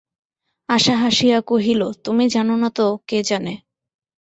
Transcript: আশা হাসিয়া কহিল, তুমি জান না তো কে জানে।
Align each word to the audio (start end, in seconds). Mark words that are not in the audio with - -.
আশা 0.69 0.95
হাসিয়া 0.97 1.39
কহিল, 1.41 1.81
তুমি 2.05 2.25
জান 2.33 2.49
না 2.53 2.69
তো 2.77 2.85
কে 3.07 3.19
জানে। 3.29 3.53